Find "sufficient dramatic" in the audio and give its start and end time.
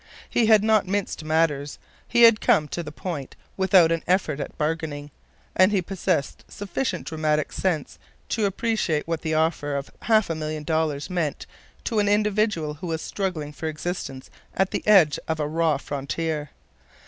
6.47-7.51